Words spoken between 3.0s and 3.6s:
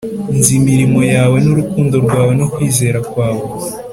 kwawe,